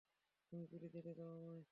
[0.45, 1.61] Sami please যেতে দাও আমায়!